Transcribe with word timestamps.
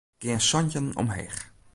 Gean 0.23 0.41
santjin 0.49 0.87
omheech. 1.01 1.37